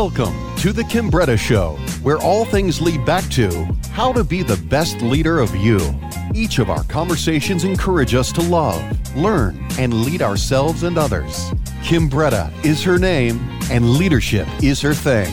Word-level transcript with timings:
Welcome 0.00 0.54
to 0.58 0.74
The 0.74 0.82
Kimbretta 0.82 1.38
Show, 1.38 1.70
where 2.02 2.18
all 2.18 2.44
things 2.44 2.82
lead 2.82 3.06
back 3.06 3.26
to 3.30 3.64
how 3.92 4.12
to 4.12 4.22
be 4.24 4.42
the 4.42 4.58
best 4.68 5.00
leader 5.00 5.38
of 5.38 5.56
you. 5.56 5.80
Each 6.34 6.58
of 6.58 6.68
our 6.68 6.84
conversations 6.84 7.64
encourage 7.64 8.14
us 8.14 8.30
to 8.32 8.42
love, 8.42 8.78
learn, 9.16 9.58
and 9.78 10.04
lead 10.04 10.20
ourselves 10.20 10.82
and 10.82 10.98
others. 10.98 11.48
Kimbretta 11.82 12.52
is 12.62 12.82
her 12.82 12.98
name, 12.98 13.40
and 13.70 13.92
leadership 13.92 14.46
is 14.62 14.82
her 14.82 14.92
thing. 14.92 15.32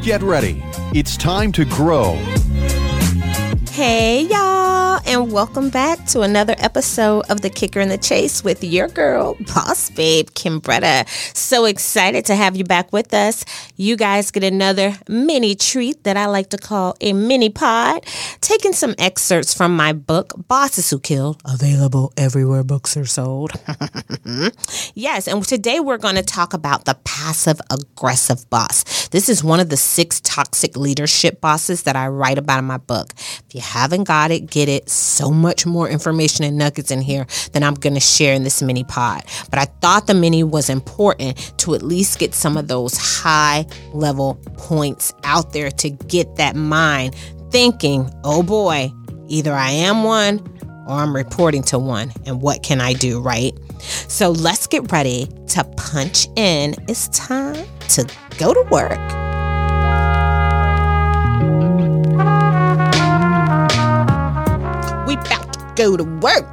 Get 0.00 0.22
ready. 0.22 0.62
It's 0.94 1.16
time 1.16 1.50
to 1.50 1.64
grow. 1.64 2.12
Hey, 3.72 4.28
y'all, 4.30 4.63
and 5.06 5.30
welcome 5.30 5.68
back 5.68 6.02
to 6.06 6.22
another 6.22 6.54
episode 6.58 7.24
of 7.28 7.42
The 7.42 7.50
Kicker 7.50 7.80
in 7.80 7.88
the 7.88 7.98
Chase 7.98 8.42
with 8.42 8.64
your 8.64 8.88
girl, 8.88 9.36
Boss 9.54 9.90
Babe 9.90 10.28
Kimbretta. 10.30 11.06
So 11.36 11.66
excited 11.66 12.24
to 12.26 12.34
have 12.34 12.56
you 12.56 12.64
back 12.64 12.92
with 12.92 13.12
us. 13.12 13.44
You 13.76 13.96
guys 13.96 14.30
get 14.30 14.44
another 14.44 14.96
mini 15.08 15.54
treat 15.54 16.04
that 16.04 16.16
I 16.16 16.26
like 16.26 16.50
to 16.50 16.58
call 16.58 16.96
a 17.00 17.12
mini 17.12 17.50
pod, 17.50 18.06
taking 18.40 18.72
some 18.72 18.94
excerpts 18.98 19.52
from 19.52 19.76
my 19.76 19.92
book, 19.92 20.32
Bosses 20.48 20.88
Who 20.90 20.98
Kill, 20.98 21.38
available 21.44 22.12
everywhere 22.16 22.64
books 22.64 22.96
are 22.96 23.04
sold. 23.04 23.52
yes, 24.94 25.28
and 25.28 25.44
today 25.44 25.80
we're 25.80 25.98
going 25.98 26.16
to 26.16 26.22
talk 26.22 26.54
about 26.54 26.86
the 26.86 26.96
passive 27.04 27.60
aggressive 27.70 28.48
boss. 28.48 29.08
This 29.08 29.28
is 29.28 29.44
one 29.44 29.60
of 29.60 29.68
the 29.68 29.76
six 29.76 30.20
toxic 30.20 30.76
leadership 30.76 31.40
bosses 31.40 31.82
that 31.82 31.94
I 31.94 32.08
write 32.08 32.38
about 32.38 32.60
in 32.60 32.64
my 32.64 32.78
book. 32.78 33.12
If 33.16 33.54
you 33.54 33.60
haven't 33.60 34.04
got 34.04 34.30
it, 34.30 34.50
get 34.50 34.68
it. 34.68 34.88
So 34.94 35.30
much 35.30 35.66
more 35.66 35.88
information 35.88 36.44
and 36.44 36.56
nuggets 36.56 36.90
in 36.90 37.00
here 37.00 37.26
than 37.52 37.62
I'm 37.62 37.74
going 37.74 37.94
to 37.94 38.00
share 38.00 38.34
in 38.34 38.44
this 38.44 38.62
mini 38.62 38.84
pod. 38.84 39.24
But 39.50 39.58
I 39.58 39.64
thought 39.64 40.06
the 40.06 40.14
mini 40.14 40.42
was 40.42 40.70
important 40.70 41.54
to 41.58 41.74
at 41.74 41.82
least 41.82 42.18
get 42.18 42.34
some 42.34 42.56
of 42.56 42.68
those 42.68 42.96
high 42.96 43.66
level 43.92 44.38
points 44.56 45.12
out 45.24 45.52
there 45.52 45.70
to 45.70 45.90
get 45.90 46.36
that 46.36 46.56
mind 46.56 47.14
thinking, 47.50 48.10
oh 48.24 48.42
boy, 48.42 48.92
either 49.28 49.52
I 49.52 49.70
am 49.70 50.04
one 50.04 50.40
or 50.86 50.96
I'm 50.96 51.14
reporting 51.14 51.62
to 51.64 51.78
one. 51.78 52.12
And 52.26 52.42
what 52.42 52.62
can 52.62 52.80
I 52.80 52.92
do, 52.92 53.20
right? 53.20 53.52
So 54.08 54.30
let's 54.30 54.66
get 54.66 54.90
ready 54.92 55.28
to 55.48 55.64
punch 55.76 56.26
in. 56.36 56.74
It's 56.88 57.08
time 57.08 57.66
to 57.90 58.08
go 58.38 58.52
to 58.54 58.62
work. 58.70 59.13
Go 65.76 65.96
to 65.96 66.04
work. 66.04 66.46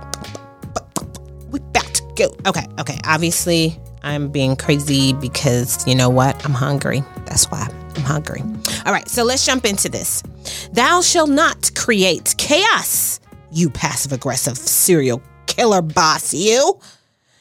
We 1.52 1.60
about 1.60 1.94
to 1.94 2.04
go. 2.16 2.36
Okay, 2.48 2.66
okay. 2.80 3.00
Obviously, 3.06 3.80
I'm 4.04 4.30
being 4.30 4.56
crazy 4.56 5.14
because 5.14 5.86
you 5.88 5.96
know 5.96 6.10
what? 6.10 6.44
I'm 6.46 6.54
hungry. 6.54 7.04
That's 7.26 7.50
why 7.52 7.68
I'm 7.96 8.04
hungry. 8.04 8.42
All 8.86 8.94
right, 8.94 9.08
so 9.08 9.24
let's 9.24 9.46
jump 9.46 9.66
into 9.66 9.90
this. 9.90 10.24
Thou 10.72 11.02
shall 11.02 11.28
not 11.28 11.72
create 11.76 12.36
chaos, 12.38 13.20
you 13.52 13.70
passive 13.70 14.12
aggressive 14.12 14.58
serial 14.58 15.22
killer 15.46 15.82
boss, 15.82 16.34
you. 16.34 16.80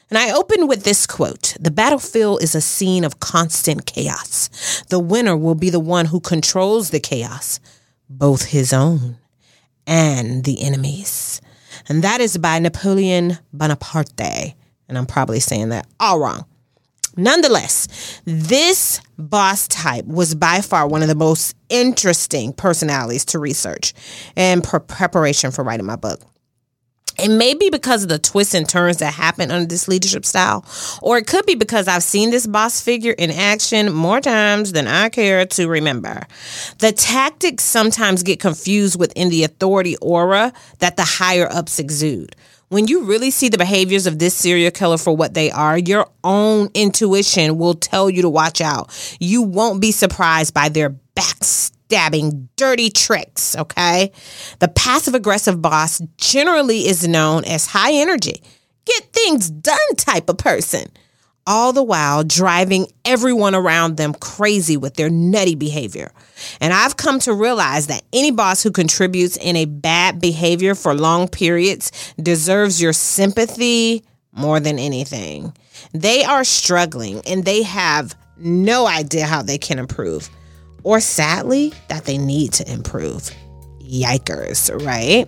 And 0.09 0.17
I 0.17 0.33
open 0.33 0.67
with 0.67 0.83
this 0.83 1.07
quote 1.07 1.55
The 1.59 1.71
battlefield 1.71 2.43
is 2.43 2.53
a 2.53 2.61
scene 2.61 3.05
of 3.05 3.19
constant 3.19 3.85
chaos. 3.85 4.83
The 4.89 4.99
winner 4.99 5.37
will 5.37 5.55
be 5.55 5.69
the 5.69 5.79
one 5.79 6.07
who 6.07 6.19
controls 6.19 6.89
the 6.89 6.99
chaos, 6.99 7.59
both 8.09 8.45
his 8.45 8.73
own 8.73 9.17
and 9.87 10.43
the 10.43 10.61
enemy's. 10.61 11.41
And 11.89 12.03
that 12.03 12.21
is 12.21 12.37
by 12.37 12.59
Napoleon 12.59 13.37
Bonaparte. 13.53 14.55
And 14.87 14.97
I'm 14.97 15.05
probably 15.05 15.39
saying 15.39 15.69
that 15.69 15.87
all 15.99 16.19
wrong. 16.19 16.45
Nonetheless, 17.17 18.21
this 18.25 19.01
boss 19.17 19.67
type 19.67 20.05
was 20.05 20.33
by 20.33 20.61
far 20.61 20.87
one 20.87 21.01
of 21.01 21.09
the 21.09 21.15
most 21.15 21.55
interesting 21.69 22.53
personalities 22.53 23.25
to 23.25 23.39
research 23.39 23.93
in 24.35 24.61
pre- 24.61 24.79
preparation 24.79 25.51
for 25.51 25.63
writing 25.63 25.85
my 25.85 25.97
book. 25.97 26.21
It 27.21 27.29
may 27.29 27.53
be 27.53 27.69
because 27.69 28.03
of 28.03 28.09
the 28.09 28.17
twists 28.17 28.53
and 28.53 28.67
turns 28.67 28.97
that 28.97 29.13
happen 29.13 29.51
under 29.51 29.67
this 29.67 29.87
leadership 29.87 30.25
style, 30.25 30.65
or 31.01 31.17
it 31.17 31.27
could 31.27 31.45
be 31.45 31.55
because 31.55 31.87
I've 31.87 32.03
seen 32.03 32.31
this 32.31 32.47
boss 32.47 32.81
figure 32.81 33.11
in 33.11 33.29
action 33.29 33.93
more 33.93 34.19
times 34.19 34.71
than 34.71 34.87
I 34.87 35.09
care 35.09 35.45
to 35.45 35.67
remember. 35.67 36.25
The 36.79 36.91
tactics 36.91 37.63
sometimes 37.63 38.23
get 38.23 38.39
confused 38.39 38.99
within 38.99 39.29
the 39.29 39.43
authority 39.43 39.97
aura 39.97 40.51
that 40.79 40.97
the 40.97 41.05
higher 41.05 41.47
ups 41.51 41.77
exude. 41.79 42.35
When 42.69 42.87
you 42.87 43.03
really 43.03 43.31
see 43.31 43.49
the 43.49 43.57
behaviors 43.57 44.07
of 44.07 44.17
this 44.17 44.33
serial 44.33 44.71
killer 44.71 44.97
for 44.97 45.13
what 45.13 45.33
they 45.33 45.51
are, 45.51 45.77
your 45.77 46.07
own 46.23 46.69
intuition 46.73 47.57
will 47.57 47.73
tell 47.73 48.09
you 48.09 48.21
to 48.21 48.29
watch 48.29 48.61
out. 48.61 48.89
You 49.19 49.41
won't 49.41 49.81
be 49.81 49.91
surprised 49.91 50.53
by 50.53 50.69
their 50.69 50.95
backstabbing, 51.15 51.75
dirty 52.55 52.89
tricks, 52.89 53.55
okay? 53.55 54.11
The 54.59 54.67
passive 54.67 55.13
aggressive 55.13 55.61
boss 55.61 56.01
generally 56.17 56.87
is 56.87 57.07
known 57.07 57.45
as 57.45 57.67
high 57.67 57.93
energy, 57.93 58.41
get 58.85 59.03
things 59.13 59.49
done 59.49 59.77
type 59.97 60.29
of 60.29 60.37
person, 60.37 60.85
all 61.47 61.73
the 61.73 61.83
while 61.83 62.23
driving 62.23 62.87
everyone 63.03 63.55
around 63.55 63.97
them 63.97 64.13
crazy 64.13 64.77
with 64.77 64.95
their 64.95 65.09
nutty 65.09 65.55
behavior. 65.55 66.11
And 66.59 66.73
I've 66.73 66.97
come 66.97 67.19
to 67.19 67.33
realize 67.33 67.87
that 67.87 68.03
any 68.13 68.31
boss 68.31 68.63
who 68.63 68.71
contributes 68.71 69.37
in 69.37 69.55
a 69.55 69.65
bad 69.65 70.21
behavior 70.21 70.75
for 70.75 70.93
long 70.93 71.27
periods 71.27 71.91
deserves 72.21 72.81
your 72.81 72.93
sympathy 72.93 74.03
more 74.31 74.59
than 74.59 74.79
anything. 74.79 75.53
They 75.93 76.23
are 76.23 76.43
struggling 76.43 77.21
and 77.27 77.43
they 77.43 77.63
have 77.63 78.15
no 78.37 78.87
idea 78.87 79.25
how 79.25 79.41
they 79.41 79.57
can 79.57 79.79
improve 79.79 80.29
or 80.83 80.99
sadly, 80.99 81.73
that 81.87 82.05
they 82.05 82.17
need 82.17 82.53
to 82.53 82.71
improve. 82.71 83.31
Yikers, 83.79 84.69
right? 84.85 85.27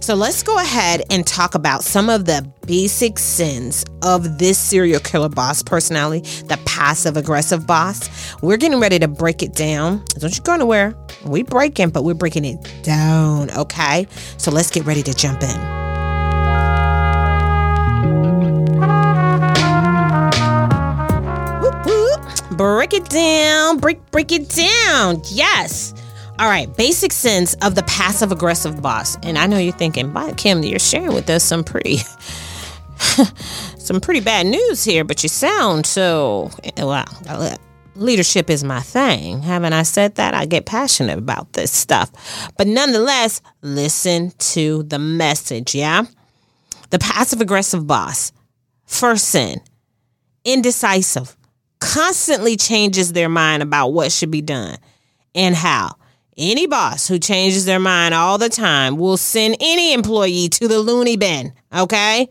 So 0.00 0.14
let's 0.14 0.42
go 0.42 0.58
ahead 0.58 1.02
and 1.10 1.26
talk 1.26 1.54
about 1.54 1.82
some 1.82 2.10
of 2.10 2.26
the 2.26 2.50
basic 2.66 3.18
sins 3.18 3.84
of 4.02 4.38
this 4.38 4.58
serial 4.58 5.00
killer 5.00 5.28
boss 5.28 5.62
personality, 5.62 6.20
the 6.44 6.58
passive 6.66 7.16
aggressive 7.16 7.66
boss. 7.66 8.08
We're 8.42 8.58
getting 8.58 8.78
ready 8.78 8.98
to 8.98 9.08
break 9.08 9.42
it 9.42 9.54
down. 9.54 10.04
Don't 10.18 10.36
you 10.36 10.42
go 10.42 10.54
anywhere. 10.54 10.94
We 11.24 11.42
breaking, 11.42 11.90
but 11.90 12.04
we're 12.04 12.14
breaking 12.14 12.44
it 12.44 12.58
down, 12.82 13.50
okay? 13.52 14.06
So 14.36 14.50
let's 14.50 14.70
get 14.70 14.84
ready 14.84 15.02
to 15.02 15.14
jump 15.14 15.42
in. 15.42 15.79
Break 22.60 22.92
it 22.92 23.08
down, 23.08 23.78
break 23.78 24.10
break 24.10 24.30
it 24.32 24.50
down. 24.50 25.22
Yes. 25.30 25.94
All 26.38 26.46
right, 26.46 26.68
basic 26.76 27.10
sense 27.10 27.54
of 27.62 27.74
the 27.74 27.82
passive 27.84 28.32
aggressive 28.32 28.82
boss. 28.82 29.16
And 29.22 29.38
I 29.38 29.46
know 29.46 29.56
you're 29.56 29.72
thinking, 29.72 30.12
"By 30.12 30.32
Kim, 30.32 30.62
you're 30.62 30.78
sharing 30.78 31.14
with 31.14 31.30
us 31.30 31.42
some 31.42 31.64
pretty 31.64 31.96
some 33.78 33.98
pretty 34.02 34.20
bad 34.20 34.46
news 34.46 34.84
here, 34.84 35.04
but 35.04 35.22
you 35.22 35.30
sound 35.30 35.86
so 35.86 36.50
well, 36.76 37.56
leadership 37.94 38.50
is 38.50 38.62
my 38.62 38.80
thing. 38.80 39.40
Haven't 39.40 39.72
I 39.72 39.82
said 39.82 40.16
that? 40.16 40.34
I 40.34 40.44
get 40.44 40.66
passionate 40.66 41.16
about 41.18 41.54
this 41.54 41.72
stuff. 41.72 42.10
But 42.58 42.66
nonetheless, 42.66 43.40
listen 43.62 44.32
to 44.52 44.82
the 44.82 44.98
message, 44.98 45.74
yeah? 45.74 46.04
The 46.90 46.98
passive 46.98 47.40
aggressive 47.40 47.86
boss. 47.86 48.32
First 48.84 49.28
sin, 49.28 49.62
indecisive 50.44 51.36
constantly 51.80 52.56
changes 52.56 53.12
their 53.12 53.28
mind 53.28 53.62
about 53.62 53.88
what 53.88 54.12
should 54.12 54.30
be 54.30 54.42
done 54.42 54.76
and 55.34 55.54
how. 55.54 55.96
Any 56.36 56.66
boss 56.66 57.06
who 57.08 57.18
changes 57.18 57.64
their 57.64 57.80
mind 57.80 58.14
all 58.14 58.38
the 58.38 58.48
time 58.48 58.96
will 58.96 59.16
send 59.16 59.56
any 59.60 59.92
employee 59.92 60.48
to 60.50 60.68
the 60.68 60.78
loony 60.78 61.16
bin, 61.16 61.52
okay? 61.74 62.28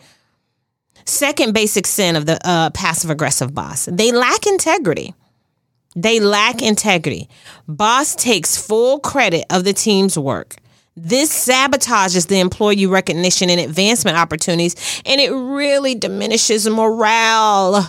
Second 1.05 1.53
basic 1.53 1.85
sin 1.85 2.15
of 2.15 2.25
the 2.25 2.39
uh, 2.47 2.69
passive 2.71 3.09
aggressive 3.09 3.53
boss 3.53 3.85
they 3.91 4.11
lack 4.11 4.47
integrity. 4.47 5.13
They 5.95 6.19
lack 6.19 6.61
integrity. 6.61 7.29
Boss 7.67 8.15
takes 8.15 8.55
full 8.55 8.99
credit 8.99 9.45
of 9.49 9.63
the 9.63 9.73
team's 9.73 10.17
work. 10.17 10.55
This 10.95 11.47
sabotages 11.47 12.27
the 12.27 12.39
employee 12.39 12.85
recognition 12.85 13.49
and 13.49 13.59
advancement 13.59 14.17
opportunities, 14.17 15.01
and 15.05 15.19
it 15.19 15.31
really 15.31 15.95
diminishes 15.95 16.67
morale. 16.69 17.87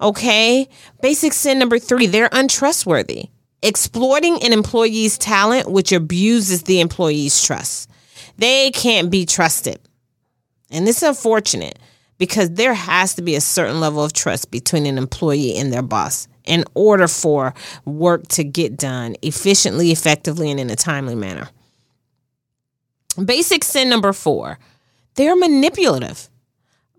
Okay. 0.00 0.68
Basic 1.00 1.32
sin 1.32 1.58
number 1.58 1.78
three, 1.78 2.06
they're 2.06 2.28
untrustworthy. 2.32 3.30
Exploiting 3.62 4.42
an 4.42 4.52
employee's 4.52 5.18
talent, 5.18 5.70
which 5.70 5.92
abuses 5.92 6.62
the 6.64 6.80
employee's 6.80 7.42
trust. 7.42 7.90
They 8.36 8.70
can't 8.70 9.10
be 9.10 9.24
trusted. 9.24 9.80
And 10.70 10.88
it's 10.88 11.02
unfortunate 11.02 11.78
because 12.18 12.50
there 12.50 12.74
has 12.74 13.14
to 13.14 13.22
be 13.22 13.34
a 13.34 13.40
certain 13.40 13.80
level 13.80 14.04
of 14.04 14.12
trust 14.12 14.50
between 14.50 14.86
an 14.86 14.98
employee 14.98 15.56
and 15.56 15.72
their 15.72 15.82
boss 15.82 16.28
in 16.44 16.64
order 16.74 17.08
for 17.08 17.54
work 17.84 18.26
to 18.28 18.44
get 18.44 18.76
done 18.76 19.16
efficiently, 19.22 19.90
effectively, 19.90 20.50
and 20.50 20.60
in 20.60 20.70
a 20.70 20.76
timely 20.76 21.14
manner. 21.14 21.48
Basic 23.22 23.64
sin 23.64 23.88
number 23.88 24.12
four, 24.12 24.58
they're 25.14 25.36
manipulative. 25.36 26.28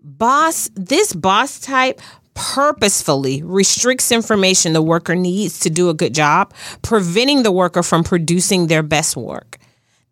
Boss, 0.02 0.70
this 0.74 1.12
boss 1.12 1.60
type 1.60 2.00
purposefully 2.38 3.42
restricts 3.42 4.12
information 4.12 4.72
the 4.72 4.80
worker 4.80 5.16
needs 5.16 5.58
to 5.58 5.68
do 5.68 5.90
a 5.90 5.94
good 5.94 6.14
job, 6.14 6.54
preventing 6.82 7.42
the 7.42 7.50
worker 7.50 7.82
from 7.82 8.04
producing 8.04 8.68
their 8.68 8.84
best 8.84 9.16
work. 9.16 9.58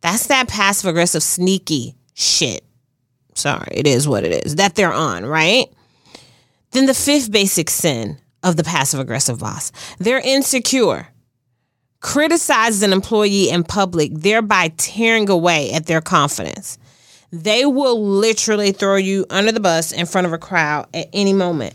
That's 0.01 0.27
that 0.27 0.49
passive 0.49 0.91
aggressive, 0.91 1.23
sneaky 1.23 1.95
shit. 2.15 2.65
Sorry, 3.35 3.69
it 3.71 3.87
is 3.87 4.09
what 4.09 4.25
it 4.25 4.45
is 4.45 4.57
that 4.57 4.75
they're 4.75 4.93
on, 4.93 5.25
right? 5.25 5.67
Then 6.73 6.87
the 6.87 6.95
fifth 6.95 7.31
basic 7.31 7.71
sin 7.71 8.19
of 8.43 8.57
the 8.57 8.65
passive 8.65 9.01
aggressive 9.01 9.39
boss 9.39 9.71
they're 9.99 10.21
insecure 10.21 11.09
criticizes 12.01 12.83
an 12.83 12.93
employee 12.93 13.51
in 13.51 13.63
public, 13.63 14.13
thereby 14.13 14.73
tearing 14.77 15.29
away 15.31 15.73
at 15.73 15.87
their 15.87 16.01
confidence. 16.01 16.79
They 17.33 17.67
will 17.67 18.01
literally 18.05 18.73
throw 18.73 18.97
you 18.97 19.27
under 19.31 19.53
the 19.53 19.61
bus 19.61 19.93
in 19.93 20.07
front 20.07 20.27
of 20.27 20.33
a 20.33 20.39
crowd 20.39 20.89
at 20.95 21.09
any 21.13 21.33
moment. 21.33 21.75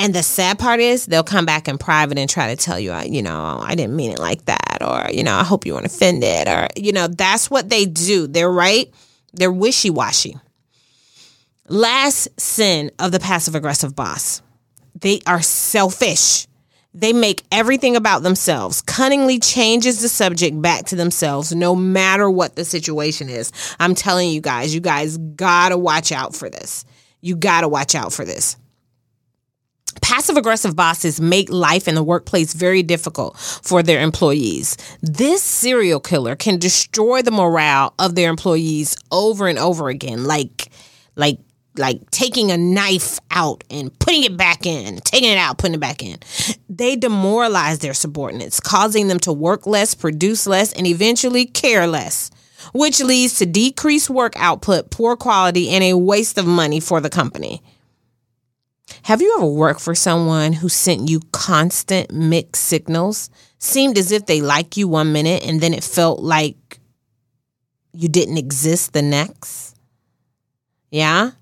And 0.00 0.14
the 0.14 0.22
sad 0.22 0.58
part 0.58 0.80
is 0.80 1.04
they'll 1.04 1.22
come 1.22 1.44
back 1.44 1.68
in 1.68 1.76
private 1.76 2.16
and 2.16 2.28
try 2.28 2.54
to 2.54 2.56
tell 2.56 2.80
you, 2.80 2.90
uh, 2.90 3.02
you 3.02 3.20
know, 3.22 3.60
I 3.62 3.74
didn't 3.74 3.94
mean 3.94 4.12
it 4.12 4.18
like 4.18 4.46
that, 4.46 4.78
or, 4.80 5.12
you 5.12 5.22
know, 5.22 5.34
I 5.34 5.44
hope 5.44 5.66
you 5.66 5.74
weren't 5.74 5.84
offended, 5.84 6.48
or, 6.48 6.68
you 6.74 6.92
know, 6.92 7.06
that's 7.06 7.50
what 7.50 7.68
they 7.68 7.84
do. 7.84 8.26
They're 8.26 8.50
right. 8.50 8.90
They're 9.34 9.52
wishy 9.52 9.90
washy. 9.90 10.38
Last 11.68 12.28
sin 12.40 12.90
of 12.98 13.12
the 13.12 13.20
passive 13.20 13.54
aggressive 13.54 13.94
boss 13.94 14.40
they 14.98 15.20
are 15.26 15.42
selfish. 15.42 16.46
They 16.94 17.12
make 17.12 17.42
everything 17.52 17.94
about 17.94 18.22
themselves, 18.22 18.80
cunningly 18.82 19.38
changes 19.38 20.00
the 20.00 20.08
subject 20.08 20.60
back 20.60 20.86
to 20.86 20.96
themselves, 20.96 21.54
no 21.54 21.76
matter 21.76 22.28
what 22.30 22.56
the 22.56 22.64
situation 22.64 23.28
is. 23.28 23.52
I'm 23.78 23.94
telling 23.94 24.30
you 24.30 24.40
guys, 24.40 24.74
you 24.74 24.80
guys 24.80 25.18
gotta 25.18 25.76
watch 25.76 26.10
out 26.10 26.34
for 26.34 26.48
this. 26.48 26.86
You 27.20 27.36
gotta 27.36 27.68
watch 27.68 27.94
out 27.94 28.14
for 28.14 28.24
this. 28.24 28.56
Passive 30.02 30.36
aggressive 30.36 30.76
bosses 30.76 31.20
make 31.20 31.50
life 31.50 31.88
in 31.88 31.94
the 31.94 32.02
workplace 32.02 32.52
very 32.52 32.82
difficult 32.82 33.38
for 33.38 33.82
their 33.82 34.00
employees. 34.00 34.76
This 35.02 35.42
serial 35.42 36.00
killer 36.00 36.36
can 36.36 36.58
destroy 36.58 37.22
the 37.22 37.30
morale 37.30 37.94
of 37.98 38.14
their 38.14 38.30
employees 38.30 38.96
over 39.10 39.46
and 39.48 39.58
over 39.58 39.88
again, 39.88 40.24
like 40.24 40.70
like 41.16 41.38
like 41.76 42.10
taking 42.10 42.50
a 42.50 42.56
knife 42.56 43.18
out 43.30 43.64
and 43.70 43.96
putting 43.98 44.24
it 44.24 44.36
back 44.36 44.66
in, 44.66 44.96
taking 44.98 45.30
it 45.30 45.38
out, 45.38 45.58
putting 45.58 45.74
it 45.74 45.80
back 45.80 46.02
in. 46.02 46.18
They 46.68 46.96
demoralize 46.96 47.78
their 47.78 47.94
subordinates, 47.94 48.60
causing 48.60 49.08
them 49.08 49.20
to 49.20 49.32
work 49.32 49.66
less, 49.66 49.94
produce 49.94 50.46
less, 50.46 50.72
and 50.72 50.86
eventually 50.86 51.46
care 51.46 51.86
less, 51.86 52.30
which 52.72 53.00
leads 53.00 53.38
to 53.38 53.46
decreased 53.46 54.10
work 54.10 54.32
output, 54.36 54.90
poor 54.90 55.16
quality, 55.16 55.70
and 55.70 55.84
a 55.84 55.94
waste 55.94 56.38
of 56.38 56.46
money 56.46 56.80
for 56.80 57.00
the 57.00 57.10
company. 57.10 57.62
Have 59.04 59.22
you 59.22 59.34
ever 59.38 59.46
worked 59.46 59.80
for 59.80 59.94
someone 59.94 60.52
who 60.52 60.68
sent 60.68 61.08
you 61.08 61.20
constant 61.32 62.12
mixed 62.12 62.64
signals? 62.64 63.30
Seemed 63.58 63.98
as 63.98 64.12
if 64.12 64.26
they 64.26 64.40
like 64.40 64.76
you 64.76 64.88
one 64.88 65.12
minute 65.12 65.44
and 65.44 65.60
then 65.60 65.74
it 65.74 65.84
felt 65.84 66.20
like 66.20 66.78
you 67.92 68.08
didn't 68.08 68.38
exist 68.38 68.92
the 68.92 69.02
next? 69.02 69.76
Yeah? 70.90 71.32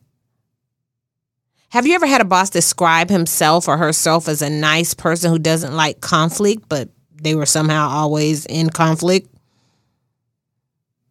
Have 1.71 1.87
you 1.87 1.95
ever 1.95 2.07
had 2.07 2.23
a 2.23 2.25
boss 2.25 2.51
describe 2.51 3.11
himself 3.11 3.69
or 3.69 3.77
herself 3.77 4.27
as 4.27 4.41
a 4.41 4.49
nice 4.49 4.95
person 4.95 5.31
who 5.31 5.39
doesn't 5.39 5.75
like 5.75 6.01
conflict, 6.01 6.65
but 6.69 6.89
they 7.21 7.35
were 7.35 7.47
somehow 7.47 7.89
always 7.89 8.47
in 8.47 8.71
conflict? 8.71 9.29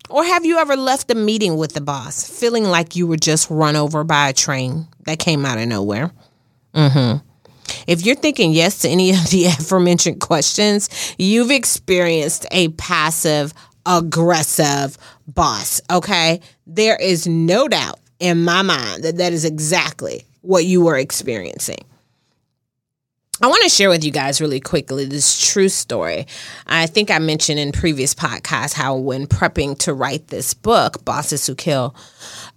Or 0.10 0.24
have 0.24 0.46
you 0.46 0.58
ever 0.58 0.76
left 0.76 1.12
a 1.12 1.16
meeting 1.16 1.58
with 1.58 1.74
the 1.74 1.82
boss 1.82 2.28
feeling 2.28 2.64
like 2.64 2.96
you 2.96 3.06
were 3.08 3.18
just 3.18 3.50
run 3.50 3.76
over 3.76 4.04
by 4.04 4.30
a 4.30 4.34
train 4.34 4.88
that 5.06 5.20
came 5.20 5.46
out 5.46 5.58
of 5.58 5.68
nowhere? 5.68 6.12
Mm-hmm. 6.78 7.18
If 7.88 8.06
you're 8.06 8.16
thinking 8.16 8.54
yes 8.54 8.80
to 8.80 8.90
any 8.90 9.12
of 9.12 9.30
the 9.30 9.46
aforementioned 9.60 10.22
questions, 10.22 11.16
you've 11.18 11.52
experienced 11.52 12.46
a 12.52 12.70
passive 12.70 13.54
aggressive 13.86 14.98
boss, 15.28 15.82
okay? 15.90 16.42
There 16.66 16.98
is 16.98 17.28
no 17.28 17.68
doubt 17.68 18.00
in 18.20 18.44
my 18.44 18.62
mind 18.62 19.04
that 19.04 19.18
that 19.18 19.34
is 19.34 19.46
exactly 19.46 20.26
what 20.42 20.66
you 20.66 20.82
were 20.82 20.98
experiencing. 20.98 21.80
I 23.40 23.48
want 23.48 23.62
to 23.64 23.70
share 23.70 23.90
with 23.90 24.04
you 24.04 24.12
guys 24.12 24.42
really 24.42 24.60
quickly 24.60 25.06
this 25.06 25.52
true 25.52 25.70
story. 25.70 26.26
I 26.66 26.88
think 26.88 27.12
I 27.12 27.20
mentioned 27.20 27.60
in 27.60 27.72
previous 27.72 28.16
podcasts 28.16 28.74
how 28.74 28.96
when 28.96 29.28
prepping 29.28 29.78
to 29.80 29.94
write 29.94 30.28
this 30.30 30.56
book, 30.56 31.06
Bosses 31.06 31.46
Who 31.46 31.54
Kill, 31.54 31.96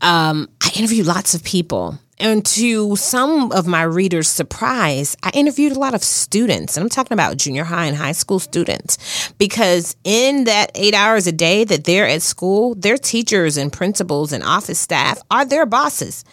um, 0.00 0.49
I 0.62 0.70
interviewed 0.76 1.06
lots 1.06 1.34
of 1.34 1.44
people. 1.44 1.99
And 2.20 2.44
to 2.46 2.96
some 2.96 3.50
of 3.50 3.67
my 3.67 3.82
readers' 3.82 4.28
surprise, 4.28 5.17
I 5.22 5.31
interviewed 5.31 5.72
a 5.72 5.78
lot 5.78 5.94
of 5.94 6.05
students, 6.05 6.76
and 6.76 6.84
I'm 6.84 6.90
talking 6.90 7.14
about 7.14 7.38
junior 7.38 7.64
high 7.64 7.87
and 7.87 7.96
high 7.96 8.12
school 8.12 8.38
students, 8.38 9.32
because 9.38 9.96
in 10.05 10.44
that 10.44 10.70
eight 10.75 10.93
hours 10.93 11.26
a 11.26 11.32
day 11.32 11.64
that 11.64 11.84
they're 11.84 12.06
at 12.06 12.20
school, 12.20 12.75
their 12.75 12.99
teachers 12.99 13.56
and 13.56 13.72
principals 13.72 14.32
and 14.32 14.44
office 14.44 14.78
staff 14.78 15.19
are 15.31 15.46
their 15.46 15.64
bosses. 15.64 16.25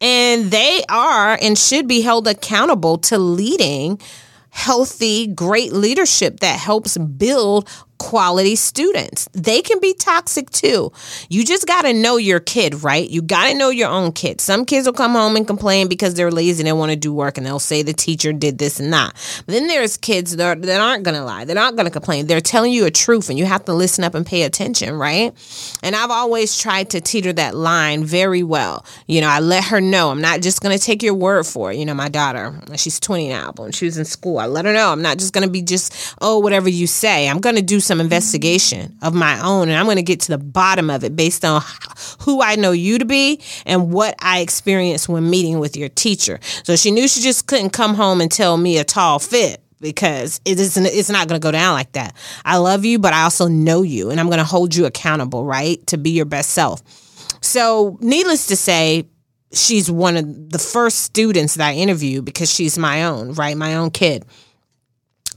And 0.00 0.50
they 0.50 0.82
are 0.88 1.38
and 1.40 1.58
should 1.58 1.86
be 1.86 2.00
held 2.00 2.26
accountable 2.26 2.96
to 2.98 3.18
leading 3.18 4.00
healthy, 4.48 5.26
great 5.26 5.72
leadership 5.72 6.40
that 6.40 6.58
helps 6.58 6.96
build 6.96 7.68
quality 8.04 8.54
students. 8.54 9.30
They 9.32 9.62
can 9.62 9.80
be 9.80 9.94
toxic 9.94 10.50
too. 10.50 10.92
You 11.30 11.42
just 11.42 11.66
got 11.66 11.82
to 11.82 11.94
know 11.94 12.18
your 12.18 12.38
kid, 12.38 12.82
right? 12.82 13.08
You 13.08 13.22
got 13.22 13.48
to 13.48 13.54
know 13.54 13.70
your 13.70 13.88
own 13.88 14.12
kid. 14.12 14.42
Some 14.42 14.66
kids 14.66 14.86
will 14.86 14.92
come 14.92 15.12
home 15.12 15.36
and 15.36 15.46
complain 15.46 15.88
because 15.88 16.12
they're 16.12 16.30
lazy 16.30 16.60
and 16.60 16.68
they 16.68 16.74
want 16.74 16.90
to 16.90 16.96
do 16.96 17.14
work 17.14 17.38
and 17.38 17.46
they'll 17.46 17.58
say 17.58 17.80
the 17.80 17.94
teacher 17.94 18.34
did 18.34 18.58
this 18.58 18.78
and 18.78 18.92
that. 18.92 19.14
But 19.46 19.54
then 19.54 19.68
there's 19.68 19.96
kids 19.96 20.36
that, 20.36 20.44
are, 20.58 20.60
that 20.60 20.80
aren't 20.82 21.04
going 21.04 21.16
to 21.16 21.24
lie. 21.24 21.46
They're 21.46 21.54
not 21.54 21.76
going 21.76 21.86
to 21.86 21.90
complain. 21.90 22.26
They're 22.26 22.42
telling 22.42 22.72
you 22.72 22.84
a 22.84 22.90
truth 22.90 23.30
and 23.30 23.38
you 23.38 23.46
have 23.46 23.64
to 23.64 23.72
listen 23.72 24.04
up 24.04 24.14
and 24.14 24.26
pay 24.26 24.42
attention, 24.42 24.92
right? 24.92 25.32
And 25.82 25.96
I've 25.96 26.10
always 26.10 26.58
tried 26.58 26.90
to 26.90 27.00
teeter 27.00 27.32
that 27.32 27.54
line 27.54 28.04
very 28.04 28.42
well. 28.42 28.84
You 29.08 29.22
know, 29.22 29.28
I 29.28 29.40
let 29.40 29.64
her 29.64 29.80
know 29.80 30.10
I'm 30.10 30.20
not 30.20 30.42
just 30.42 30.60
going 30.60 30.76
to 30.76 30.84
take 30.84 31.02
your 31.02 31.14
word 31.14 31.46
for 31.46 31.72
it. 31.72 31.78
You 31.78 31.86
know, 31.86 31.94
my 31.94 32.10
daughter, 32.10 32.54
she's 32.76 33.00
20 33.00 33.30
now, 33.30 33.52
but 33.52 33.62
when 33.62 33.72
she 33.72 33.86
was 33.86 33.96
in 33.96 34.04
school, 34.04 34.40
I 34.40 34.46
let 34.46 34.66
her 34.66 34.74
know 34.74 34.92
I'm 34.92 35.00
not 35.00 35.16
just 35.16 35.32
going 35.32 35.46
to 35.46 35.50
be 35.50 35.62
just, 35.62 36.14
oh, 36.20 36.38
whatever 36.38 36.68
you 36.68 36.86
say. 36.86 37.30
I'm 37.30 37.40
going 37.40 37.56
to 37.56 37.62
do 37.62 37.80
some 37.94 38.00
investigation 38.00 38.98
of 39.02 39.14
my 39.14 39.40
own 39.40 39.68
and 39.68 39.78
I'm 39.78 39.84
going 39.84 39.98
to 39.98 40.02
get 40.02 40.18
to 40.22 40.32
the 40.32 40.38
bottom 40.38 40.90
of 40.90 41.04
it 41.04 41.14
based 41.14 41.44
on 41.44 41.62
who 42.20 42.42
I 42.42 42.56
know 42.56 42.72
you 42.72 42.98
to 42.98 43.04
be 43.04 43.40
and 43.66 43.92
what 43.92 44.16
I 44.18 44.40
experienced 44.40 45.08
when 45.08 45.30
meeting 45.30 45.60
with 45.60 45.76
your 45.76 45.88
teacher. 45.88 46.40
So 46.64 46.74
she 46.74 46.90
knew 46.90 47.06
she 47.06 47.20
just 47.20 47.46
couldn't 47.46 47.70
come 47.70 47.94
home 47.94 48.20
and 48.20 48.32
tell 48.32 48.56
me 48.56 48.78
a 48.78 48.84
tall 48.84 49.20
fit 49.20 49.62
because 49.80 50.40
it 50.44 50.58
isn't 50.58 50.86
it's 50.86 51.08
not 51.08 51.28
going 51.28 51.40
to 51.40 51.44
go 51.44 51.52
down 51.52 51.74
like 51.74 51.92
that. 51.92 52.16
I 52.44 52.56
love 52.56 52.84
you, 52.84 52.98
but 52.98 53.12
I 53.12 53.22
also 53.22 53.46
know 53.46 53.82
you 53.82 54.10
and 54.10 54.18
I'm 54.18 54.26
going 54.26 54.38
to 54.38 54.44
hold 54.44 54.74
you 54.74 54.86
accountable, 54.86 55.44
right? 55.44 55.86
To 55.86 55.96
be 55.96 56.10
your 56.10 56.24
best 56.24 56.50
self. 56.50 56.82
So, 57.42 57.96
needless 58.00 58.48
to 58.48 58.56
say, 58.56 59.06
she's 59.52 59.88
one 59.88 60.16
of 60.16 60.50
the 60.50 60.58
first 60.58 61.02
students 61.02 61.54
that 61.54 61.68
I 61.68 61.74
interview 61.74 62.22
because 62.22 62.50
she's 62.50 62.76
my 62.76 63.04
own, 63.04 63.34
right? 63.34 63.56
My 63.56 63.76
own 63.76 63.92
kid. 63.92 64.24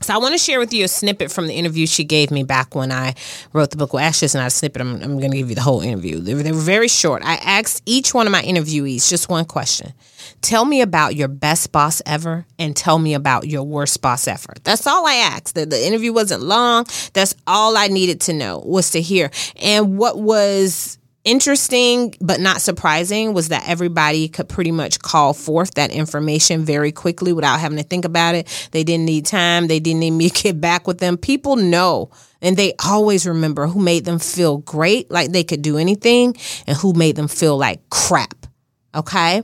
So 0.00 0.14
I 0.14 0.18
want 0.18 0.32
to 0.32 0.38
share 0.38 0.58
with 0.58 0.72
you 0.72 0.84
a 0.84 0.88
snippet 0.88 1.30
from 1.30 1.48
the 1.48 1.54
interview 1.54 1.86
she 1.86 2.04
gave 2.04 2.30
me 2.30 2.44
back 2.44 2.74
when 2.74 2.92
I 2.92 3.14
wrote 3.52 3.70
the 3.70 3.76
book. 3.76 3.92
Well, 3.92 4.04
actually, 4.04 4.26
it's 4.26 4.34
not 4.34 4.46
a 4.46 4.50
snippet. 4.50 4.80
I'm, 4.80 4.94
I'm 5.02 5.18
going 5.18 5.32
to 5.32 5.36
give 5.36 5.48
you 5.48 5.54
the 5.54 5.62
whole 5.62 5.80
interview. 5.80 6.20
They 6.20 6.34
were, 6.34 6.42
they 6.42 6.52
were 6.52 6.58
very 6.58 6.88
short. 6.88 7.22
I 7.24 7.34
asked 7.36 7.82
each 7.84 8.14
one 8.14 8.26
of 8.26 8.30
my 8.30 8.42
interviewees 8.42 9.08
just 9.08 9.28
one 9.28 9.44
question. 9.44 9.92
Tell 10.40 10.64
me 10.64 10.82
about 10.82 11.16
your 11.16 11.28
best 11.28 11.72
boss 11.72 12.00
ever 12.06 12.46
and 12.58 12.76
tell 12.76 12.98
me 12.98 13.14
about 13.14 13.48
your 13.48 13.64
worst 13.64 14.00
boss 14.00 14.28
ever. 14.28 14.52
That's 14.62 14.86
all 14.86 15.06
I 15.06 15.14
asked. 15.14 15.54
The, 15.54 15.66
the 15.66 15.84
interview 15.84 16.12
wasn't 16.12 16.42
long. 16.42 16.86
That's 17.12 17.34
all 17.46 17.76
I 17.76 17.88
needed 17.88 18.20
to 18.22 18.32
know 18.32 18.58
was 18.60 18.90
to 18.92 19.00
hear. 19.00 19.30
And 19.56 19.98
what 19.98 20.18
was 20.18 20.97
interesting 21.24 22.14
but 22.20 22.40
not 22.40 22.60
surprising 22.60 23.34
was 23.34 23.48
that 23.48 23.68
everybody 23.68 24.28
could 24.28 24.48
pretty 24.48 24.72
much 24.72 24.98
call 25.00 25.34
forth 25.34 25.74
that 25.74 25.90
information 25.90 26.64
very 26.64 26.92
quickly 26.92 27.32
without 27.32 27.60
having 27.60 27.78
to 27.78 27.84
think 27.84 28.04
about 28.04 28.34
it. 28.34 28.68
They 28.72 28.84
didn't 28.84 29.06
need 29.06 29.26
time. 29.26 29.66
They 29.66 29.80
didn't 29.80 30.00
need 30.00 30.12
me 30.12 30.30
to 30.30 30.42
get 30.42 30.60
back 30.60 30.86
with 30.86 30.98
them. 30.98 31.16
People 31.16 31.56
know 31.56 32.10
and 32.40 32.56
they 32.56 32.74
always 32.84 33.26
remember 33.26 33.66
who 33.66 33.80
made 33.80 34.04
them 34.04 34.18
feel 34.18 34.58
great, 34.58 35.10
like 35.10 35.32
they 35.32 35.44
could 35.44 35.62
do 35.62 35.76
anything, 35.76 36.36
and 36.66 36.76
who 36.76 36.92
made 36.92 37.16
them 37.16 37.28
feel 37.28 37.56
like 37.56 37.80
crap. 37.90 38.46
Okay? 38.94 39.42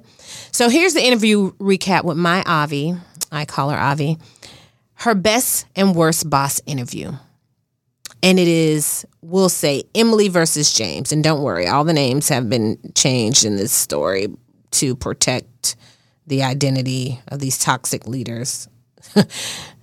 So 0.53 0.69
here's 0.69 0.95
the 0.95 1.05
interview 1.05 1.53
recap 1.53 2.05
with 2.05 2.17
my 2.17 2.43
Avi. 2.47 2.95
I 3.33 3.45
call 3.45 3.71
her 3.71 3.79
Avi. 3.79 4.19
Her 4.95 5.15
best 5.15 5.67
and 5.75 5.95
worst 5.95 6.31
boss 6.31 6.61
interview 6.67 7.13
and 8.25 8.39
it 8.39 8.49
is 8.49 9.05
we'll 9.21 9.51
say 9.51 9.85
Emily 9.95 10.29
versus 10.29 10.73
James. 10.73 11.13
And 11.13 11.23
don't 11.23 11.43
worry, 11.43 11.67
all 11.67 11.85
the 11.85 11.93
names 11.93 12.29
have 12.31 12.49
been 12.49 12.79
changed 12.95 13.45
in 13.45 13.57
this 13.57 13.71
story 13.71 14.29
to 14.73 14.97
protect 14.97 15.77
the 16.27 16.43
identity 16.43 17.21
of 17.29 17.39
these 17.39 17.59
toxic 17.59 18.07
leaders. 18.07 18.67
uh, 19.17 19.25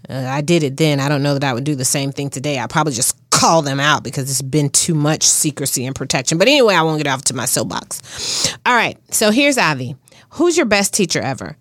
I 0.10 0.42
did 0.42 0.64
it 0.64 0.76
then. 0.76 1.00
I 1.00 1.08
don't 1.08 1.22
know 1.22 1.36
that 1.36 1.44
I 1.44 1.54
would 1.54 1.64
do 1.64 1.76
the 1.76 1.86
same 1.86 2.12
thing 2.12 2.32
today. 2.32 2.60
I 2.60 2.66
probably 2.66 2.94
just 2.94 3.16
call 3.30 3.62
them 3.62 3.80
out 3.80 4.04
because 4.04 4.30
it's 4.30 4.42
been 4.42 4.72
too 4.72 4.96
much 4.96 5.24
secrecy 5.24 5.86
and 5.86 5.96
protection. 5.96 6.40
But 6.40 6.48
anyway, 6.48 6.74
I 6.74 6.82
won't 6.82 7.02
get 7.02 7.12
off 7.12 7.24
to 7.26 7.36
my 7.36 7.46
soapbox. 7.46 8.58
All 8.66 8.74
right, 8.74 8.98
so 9.14 9.30
here's 9.30 9.60
Ivy. 9.60 9.96
Who's 10.32 10.58
your 10.58 10.66
best 10.66 10.96
teacher 10.96 11.22
ever? 11.22 11.58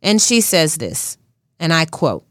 And 0.00 0.22
she 0.22 0.40
says 0.40 0.76
this, 0.76 1.18
and 1.58 1.72
I 1.72 1.86
quote 1.86 2.24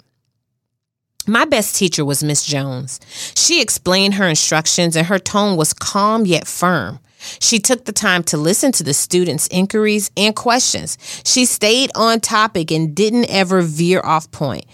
my 1.28 1.46
best 1.46 1.76
teacher 1.76 2.04
was 2.04 2.24
Miss 2.24 2.46
Jones. 2.46 3.00
She 3.36 3.62
explained 3.62 4.16
her 4.16 4.28
instructions 4.28 4.96
and 4.96 5.08
her 5.08 5.20
tone 5.20 5.58
was 5.58 5.74
calm 5.74 6.26
yet 6.26 6.48
firm. 6.48 7.00
She 7.40 7.60
took 7.60 7.86
the 7.86 7.92
time 7.92 8.24
to 8.24 8.38
listen 8.38 8.72
to 8.74 8.84
the 8.84 8.94
students' 8.94 9.48
inquiries 9.52 10.10
and 10.16 10.36
questions. 10.36 10.98
She 11.26 11.46
stayed 11.46 11.92
on 11.96 12.22
topic 12.22 12.72
and 12.72 12.96
didn't 12.96 13.30
ever 13.30 13.62
veer 13.62 14.02
off 14.04 14.32
point. 14.32 14.66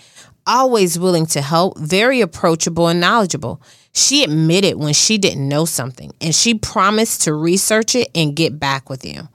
Always 0.48 1.00
willing 1.00 1.26
to 1.28 1.42
help, 1.42 1.78
very 1.80 2.22
approachable 2.22 2.88
and 2.88 3.02
knowledgeable. 3.02 3.62
She 3.94 4.24
admitted 4.24 4.76
when 4.76 4.94
she 4.94 5.18
didn't 5.18 5.48
know 5.48 5.66
something 5.66 6.14
and 6.22 6.36
she 6.36 6.54
promised 6.54 7.24
to 7.24 7.34
research 7.34 7.96
it 7.96 8.10
and 8.14 8.36
get 8.36 8.60
back 8.60 8.90
with 8.90 9.06
you. 9.06 9.28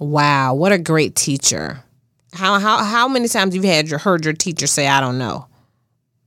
Wow, 0.00 0.54
what 0.54 0.72
a 0.72 0.78
great 0.78 1.14
teacher. 1.14 1.84
How 2.32 2.58
how 2.58 2.82
how 2.82 3.06
many 3.06 3.28
times 3.28 3.54
have 3.54 3.54
you've 3.54 3.72
had 3.72 3.88
your 3.88 3.98
heard 3.98 4.24
your 4.24 4.34
teacher 4.34 4.66
say 4.66 4.88
I 4.88 5.00
don't 5.00 5.18
know? 5.18 5.46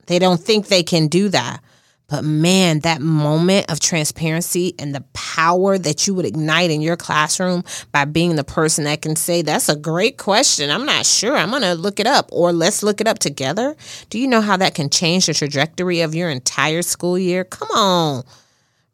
They 0.08 0.18
don't 0.18 0.40
think 0.40 0.66
they 0.66 0.82
can 0.82 1.06
do 1.08 1.28
that. 1.28 1.62
But 2.08 2.24
man, 2.24 2.80
that 2.80 3.02
moment 3.02 3.70
of 3.70 3.80
transparency 3.80 4.74
and 4.78 4.94
the 4.94 5.04
power 5.12 5.76
that 5.76 6.06
you 6.06 6.14
would 6.14 6.24
ignite 6.24 6.70
in 6.70 6.80
your 6.80 6.96
classroom 6.96 7.64
by 7.92 8.06
being 8.06 8.36
the 8.36 8.44
person 8.44 8.84
that 8.84 9.02
can 9.02 9.14
say, 9.14 9.42
That's 9.42 9.68
a 9.68 9.76
great 9.76 10.16
question. 10.16 10.70
I'm 10.70 10.86
not 10.86 11.04
sure. 11.04 11.36
I'm 11.36 11.50
going 11.50 11.62
to 11.62 11.74
look 11.74 12.00
it 12.00 12.06
up, 12.06 12.30
or 12.32 12.50
let's 12.50 12.82
look 12.82 13.02
it 13.02 13.06
up 13.06 13.18
together. 13.18 13.76
Do 14.08 14.18
you 14.18 14.26
know 14.26 14.40
how 14.40 14.56
that 14.56 14.74
can 14.74 14.88
change 14.88 15.26
the 15.26 15.34
trajectory 15.34 16.00
of 16.00 16.14
your 16.14 16.30
entire 16.30 16.80
school 16.80 17.18
year? 17.18 17.44
Come 17.44 17.68
on, 17.76 18.24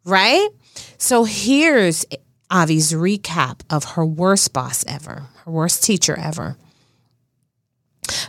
right? 0.03 0.49
So 0.97 1.23
here's 1.23 2.05
Avi's 2.51 2.91
recap 2.91 3.61
of 3.69 3.85
her 3.95 4.05
worst 4.05 4.51
boss 4.51 4.83
ever, 4.89 5.27
her 5.45 5.51
worst 5.51 5.85
teacher 5.85 6.19
ever. 6.19 6.57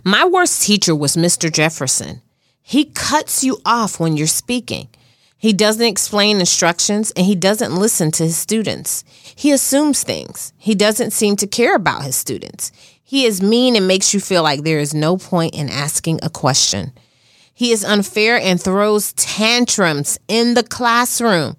My 0.04 0.24
worst 0.24 0.62
teacher 0.62 0.94
was 0.94 1.16
Mr. 1.16 1.52
Jefferson. 1.52 2.22
He 2.68 2.86
cuts 2.86 3.44
you 3.44 3.60
off 3.64 4.00
when 4.00 4.16
you're 4.16 4.26
speaking. 4.26 4.88
He 5.38 5.52
doesn't 5.52 5.86
explain 5.86 6.40
instructions 6.40 7.12
and 7.14 7.24
he 7.24 7.36
doesn't 7.36 7.76
listen 7.76 8.10
to 8.10 8.24
his 8.24 8.36
students. 8.36 9.04
He 9.36 9.52
assumes 9.52 10.02
things. 10.02 10.52
He 10.58 10.74
doesn't 10.74 11.12
seem 11.12 11.36
to 11.36 11.46
care 11.46 11.76
about 11.76 12.02
his 12.02 12.16
students. 12.16 12.72
He 13.04 13.24
is 13.24 13.40
mean 13.40 13.76
and 13.76 13.86
makes 13.86 14.12
you 14.12 14.18
feel 14.18 14.42
like 14.42 14.64
there 14.64 14.80
is 14.80 14.92
no 14.92 15.16
point 15.16 15.54
in 15.54 15.70
asking 15.70 16.18
a 16.24 16.28
question. 16.28 16.90
He 17.54 17.70
is 17.70 17.84
unfair 17.84 18.36
and 18.36 18.60
throws 18.60 19.12
tantrums 19.12 20.18
in 20.26 20.54
the 20.54 20.64
classroom. 20.64 21.56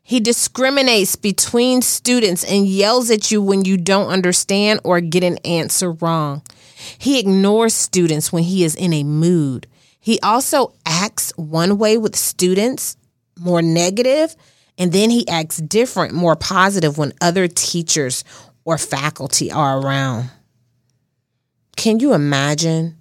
He 0.00 0.20
discriminates 0.20 1.16
between 1.16 1.82
students 1.82 2.44
and 2.44 2.68
yells 2.68 3.10
at 3.10 3.32
you 3.32 3.42
when 3.42 3.64
you 3.64 3.76
don't 3.76 4.10
understand 4.10 4.78
or 4.84 5.00
get 5.00 5.24
an 5.24 5.38
answer 5.38 5.90
wrong. 5.90 6.42
He 6.98 7.18
ignores 7.18 7.74
students 7.74 8.32
when 8.32 8.44
he 8.44 8.62
is 8.62 8.76
in 8.76 8.92
a 8.92 9.02
mood. 9.02 9.66
He 10.06 10.20
also 10.20 10.72
acts 10.86 11.32
one 11.34 11.78
way 11.78 11.98
with 11.98 12.14
students, 12.14 12.96
more 13.36 13.60
negative, 13.60 14.36
and 14.78 14.92
then 14.92 15.10
he 15.10 15.26
acts 15.26 15.56
different, 15.56 16.14
more 16.14 16.36
positive 16.36 16.96
when 16.96 17.12
other 17.20 17.48
teachers 17.48 18.22
or 18.64 18.78
faculty 18.78 19.50
are 19.50 19.80
around. 19.80 20.30
Can 21.76 21.98
you 21.98 22.12
imagine 22.12 22.98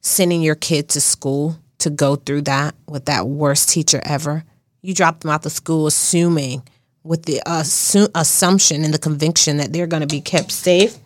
sending 0.00 0.42
your 0.42 0.56
kid 0.56 0.88
to 0.88 1.00
school 1.00 1.60
to 1.78 1.90
go 1.90 2.16
through 2.16 2.42
that 2.42 2.74
with 2.88 3.04
that 3.04 3.28
worst 3.28 3.68
teacher 3.68 4.00
ever? 4.02 4.42
You 4.82 4.94
drop 4.94 5.20
them 5.20 5.30
out 5.30 5.46
of 5.46 5.52
school 5.52 5.86
assuming 5.86 6.64
with 7.04 7.24
the 7.24 7.40
assu- 7.46 8.10
assumption 8.16 8.82
and 8.82 8.92
the 8.92 8.98
conviction 8.98 9.58
that 9.58 9.72
they're 9.72 9.86
going 9.86 10.02
to 10.02 10.08
be 10.08 10.20
kept 10.20 10.50
safe, 10.50 10.98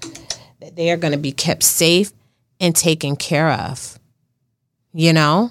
that 0.62 0.76
they 0.76 0.90
are 0.90 0.96
going 0.96 1.12
to 1.12 1.18
be 1.18 1.32
kept 1.32 1.62
safe 1.62 2.10
and 2.58 2.74
taken 2.74 3.16
care 3.16 3.50
of 3.50 3.97
you 4.92 5.12
know? 5.12 5.50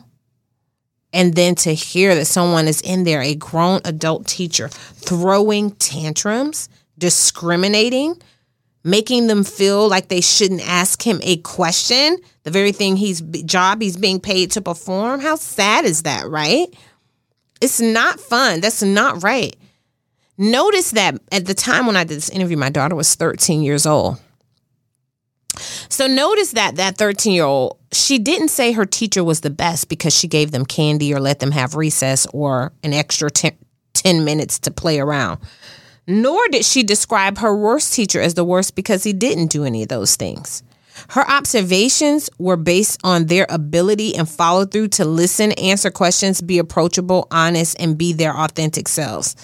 And 1.14 1.34
then 1.34 1.56
to 1.56 1.74
hear 1.74 2.16
that 2.16 2.26
someone 2.26 2.68
is 2.68 2.82
in 2.82 3.04
there, 3.04 3.22
a 3.22 3.36
grown 3.36 3.82
adult 3.86 4.28
teacher, 4.28 4.68
throwing 4.68 5.72
tantrums, 5.72 6.70
discriminating, 6.98 8.22
making 8.84 9.28
them 9.28 9.44
feel 9.44 9.88
like 9.88 10.10
they 10.10 10.22
shouldn't 10.22 10.68
ask 10.68 11.02
him 11.02 11.20
a 11.24 11.38
question, 11.38 12.18
the 12.44 12.52
very 12.52 12.72
thing 12.72 12.98
he's 12.98 13.22
job 13.22 13.82
he's 13.82 13.98
being 13.98 14.20
paid 14.20 14.52
to 14.52 14.62
perform. 14.62 15.20
How 15.20 15.36
sad 15.36 15.86
is 15.86 16.04
that, 16.04 16.28
right? 16.28 16.68
It's 17.62 17.82
not 17.82 18.20
fun. 18.20 18.62
That's 18.62 18.84
not 18.84 19.24
right. 19.24 19.56
Notice 20.38 20.92
that 20.92 21.20
at 21.32 21.46
the 21.46 21.54
time 21.54 21.88
when 21.88 21.98
I 21.98 22.04
did 22.04 22.18
this 22.18 22.30
interview, 22.30 22.58
my 22.58 22.70
daughter 22.70 22.96
was 22.96 23.16
13 23.16 23.64
years 23.64 23.86
old. 23.86 24.20
So 25.90 26.06
notice 26.06 26.52
that 26.52 26.76
that 26.76 26.98
13 26.98 27.34
year 27.34 27.46
old, 27.46 27.77
she 27.92 28.20
didn't 28.20 28.50
say 28.50 28.72
her 28.74 28.86
teacher 28.86 29.24
was 29.24 29.42
the 29.42 29.50
best 29.50 29.90
because 29.90 30.16
she 30.16 30.28
gave 30.28 30.52
them 30.52 30.66
candy 30.66 31.14
or 31.14 31.20
let 31.20 31.40
them 31.40 31.52
have 31.52 31.76
recess 31.76 32.28
or 32.34 32.74
an 32.84 32.94
extra 32.94 33.30
10, 33.30 33.56
10 33.94 34.26
minutes 34.26 34.60
to 34.60 34.72
play 34.72 35.00
around. 35.00 35.40
Nor 36.06 36.48
did 36.50 36.66
she 36.66 36.84
describe 36.84 37.40
her 37.40 37.56
worst 37.56 37.94
teacher 37.94 38.22
as 38.22 38.34
the 38.34 38.44
worst 38.44 38.76
because 38.76 39.04
he 39.04 39.14
didn't 39.14 39.48
do 39.48 39.64
any 39.64 39.84
of 39.84 39.90
those 39.90 40.16
things. 40.16 40.64
Her 41.10 41.30
observations 41.30 42.30
were 42.40 42.58
based 42.58 43.00
on 43.04 43.28
their 43.28 43.46
ability 43.50 44.16
and 44.16 44.28
follow 44.28 44.66
through 44.66 44.90
to 44.90 45.06
listen, 45.06 45.52
answer 45.54 45.92
questions, 45.92 46.42
be 46.42 46.58
approachable, 46.58 47.28
honest, 47.30 47.80
and 47.80 47.98
be 47.98 48.14
their 48.14 48.36
authentic 48.36 48.88
selves. 48.88 49.36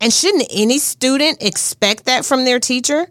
And 0.00 0.12
shouldn't 0.12 0.48
any 0.52 0.78
student 0.78 1.42
expect 1.42 2.06
that 2.06 2.24
from 2.24 2.44
their 2.44 2.60
teacher? 2.60 3.08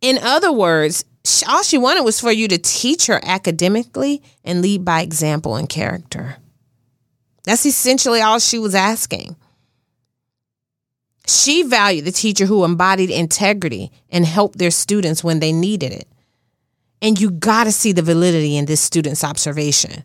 In 0.00 0.18
other 0.18 0.52
words, 0.52 1.04
all 1.48 1.62
she 1.62 1.78
wanted 1.78 2.04
was 2.04 2.20
for 2.20 2.32
you 2.32 2.48
to 2.48 2.58
teach 2.58 3.06
her 3.06 3.20
academically 3.24 4.22
and 4.44 4.62
lead 4.62 4.84
by 4.84 5.02
example 5.02 5.56
and 5.56 5.68
character. 5.68 6.36
That's 7.44 7.66
essentially 7.66 8.20
all 8.20 8.38
she 8.38 8.58
was 8.58 8.74
asking. 8.74 9.36
She 11.26 11.62
valued 11.62 12.04
the 12.04 12.12
teacher 12.12 12.46
who 12.46 12.64
embodied 12.64 13.10
integrity 13.10 13.90
and 14.10 14.24
helped 14.24 14.58
their 14.58 14.70
students 14.70 15.22
when 15.22 15.40
they 15.40 15.52
needed 15.52 15.92
it. 15.92 16.08
And 17.02 17.20
you 17.20 17.30
got 17.30 17.64
to 17.64 17.72
see 17.72 17.92
the 17.92 18.02
validity 18.02 18.56
in 18.56 18.64
this 18.66 18.80
student's 18.80 19.22
observation. 19.22 20.04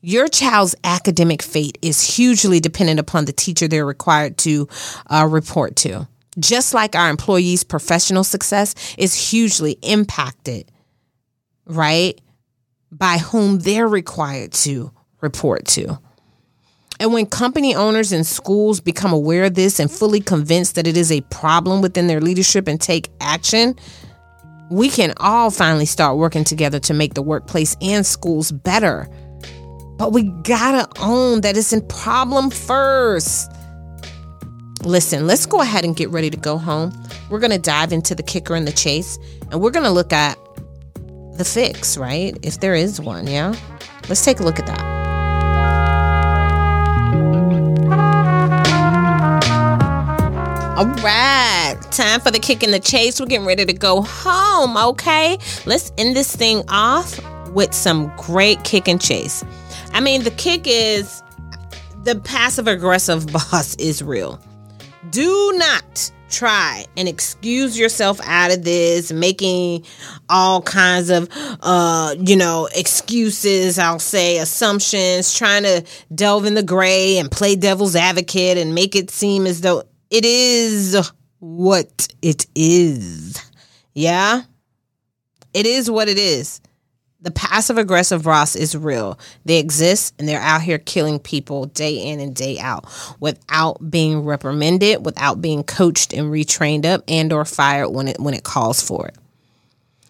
Your 0.00 0.28
child's 0.28 0.74
academic 0.82 1.42
fate 1.42 1.76
is 1.82 2.16
hugely 2.16 2.60
dependent 2.60 3.00
upon 3.00 3.24
the 3.26 3.32
teacher 3.32 3.68
they're 3.68 3.84
required 3.84 4.38
to 4.38 4.68
uh, 5.08 5.26
report 5.30 5.76
to 5.76 6.08
just 6.40 6.74
like 6.74 6.94
our 6.94 7.10
employees' 7.10 7.64
professional 7.64 8.24
success 8.24 8.74
is 8.98 9.30
hugely 9.30 9.78
impacted, 9.82 10.70
right, 11.66 12.20
by 12.90 13.18
whom 13.18 13.60
they're 13.60 13.88
required 13.88 14.52
to 14.52 14.92
report 15.20 15.66
to. 15.66 15.98
And 16.98 17.14
when 17.14 17.24
company 17.26 17.74
owners 17.74 18.12
and 18.12 18.26
schools 18.26 18.78
become 18.80 19.12
aware 19.12 19.44
of 19.44 19.54
this 19.54 19.80
and 19.80 19.90
fully 19.90 20.20
convinced 20.20 20.74
that 20.74 20.86
it 20.86 20.98
is 20.98 21.10
a 21.10 21.22
problem 21.22 21.80
within 21.80 22.08
their 22.08 22.20
leadership 22.20 22.68
and 22.68 22.78
take 22.78 23.08
action, 23.20 23.74
we 24.70 24.90
can 24.90 25.14
all 25.16 25.50
finally 25.50 25.86
start 25.86 26.18
working 26.18 26.44
together 26.44 26.78
to 26.80 26.94
make 26.94 27.14
the 27.14 27.22
workplace 27.22 27.74
and 27.80 28.04
schools 28.04 28.52
better. 28.52 29.08
But 29.96 30.12
we 30.12 30.24
gotta 30.42 30.88
own 31.00 31.40
that 31.40 31.56
it's 31.56 31.72
a 31.72 31.80
problem 31.82 32.50
first. 32.50 33.50
Listen, 34.82 35.26
let's 35.26 35.44
go 35.44 35.60
ahead 35.60 35.84
and 35.84 35.94
get 35.94 36.08
ready 36.08 36.30
to 36.30 36.36
go 36.36 36.56
home. 36.56 36.92
We're 37.28 37.38
going 37.38 37.50
to 37.50 37.58
dive 37.58 37.92
into 37.92 38.14
the 38.14 38.22
kicker 38.22 38.54
and 38.54 38.66
the 38.66 38.72
chase, 38.72 39.18
and 39.50 39.60
we're 39.60 39.70
going 39.70 39.84
to 39.84 39.90
look 39.90 40.12
at 40.12 40.38
the 41.36 41.44
fix, 41.44 41.98
right? 41.98 42.36
If 42.42 42.60
there 42.60 42.74
is 42.74 43.00
one, 43.00 43.26
yeah? 43.26 43.54
Let's 44.08 44.24
take 44.24 44.40
a 44.40 44.42
look 44.42 44.58
at 44.58 44.66
that. 44.66 44.80
All 50.78 50.86
right, 50.86 51.76
time 51.90 52.20
for 52.20 52.30
the 52.30 52.38
kick 52.38 52.62
and 52.62 52.72
the 52.72 52.80
chase. 52.80 53.20
We're 53.20 53.26
getting 53.26 53.46
ready 53.46 53.66
to 53.66 53.72
go 53.74 54.00
home, 54.00 54.78
okay? 54.92 55.36
Let's 55.66 55.92
end 55.98 56.16
this 56.16 56.34
thing 56.34 56.62
off 56.68 57.20
with 57.50 57.74
some 57.74 58.10
great 58.16 58.64
kick 58.64 58.88
and 58.88 58.98
chase. 58.98 59.44
I 59.92 60.00
mean, 60.00 60.22
the 60.24 60.30
kick 60.30 60.62
is 60.64 61.22
the 62.04 62.18
passive 62.20 62.66
aggressive 62.66 63.26
boss 63.32 63.74
is 63.76 64.02
real. 64.02 64.40
Do 65.08 65.52
not 65.56 66.12
try 66.28 66.84
and 66.96 67.08
excuse 67.08 67.78
yourself 67.78 68.20
out 68.24 68.52
of 68.52 68.62
this 68.62 69.10
making 69.10 69.84
all 70.28 70.62
kinds 70.62 71.10
of 71.10 71.28
uh 71.60 72.14
you 72.20 72.36
know 72.36 72.68
excuses 72.72 73.80
i'll 73.80 73.98
say 73.98 74.38
assumptions 74.38 75.34
trying 75.34 75.64
to 75.64 75.84
delve 76.14 76.44
in 76.44 76.54
the 76.54 76.62
gray 76.62 77.18
and 77.18 77.32
play 77.32 77.56
devil's 77.56 77.96
advocate 77.96 78.56
and 78.56 78.76
make 78.76 78.94
it 78.94 79.10
seem 79.10 79.44
as 79.44 79.60
though 79.60 79.82
it 80.08 80.24
is 80.24 81.10
what 81.40 82.08
it 82.22 82.46
is. 82.54 83.40
Yeah? 83.94 84.42
It 85.52 85.66
is 85.66 85.90
what 85.90 86.08
it 86.08 86.18
is 86.18 86.60
the 87.22 87.30
passive 87.30 87.76
aggressive 87.76 88.26
Ross 88.26 88.56
is 88.56 88.76
real. 88.76 89.18
They 89.44 89.58
exist 89.58 90.14
and 90.18 90.28
they're 90.28 90.40
out 90.40 90.62
here 90.62 90.78
killing 90.78 91.18
people 91.18 91.66
day 91.66 91.96
in 91.96 92.18
and 92.18 92.34
day 92.34 92.58
out 92.58 92.86
without 93.20 93.90
being 93.90 94.24
reprimanded, 94.24 95.04
without 95.04 95.42
being 95.42 95.62
coached 95.62 96.12
and 96.12 96.32
retrained 96.32 96.86
up 96.86 97.04
and 97.08 97.32
or 97.32 97.44
fired 97.44 97.90
when 97.90 98.08
it 98.08 98.18
when 98.18 98.34
it 98.34 98.44
calls 98.44 98.80
for 98.82 99.08
it. 99.08 99.16